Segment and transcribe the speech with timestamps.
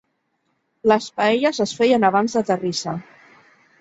[0.91, 2.95] Les paelles es feien abans de terrissa.